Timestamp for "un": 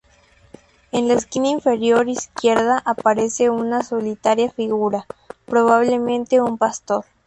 6.41-6.57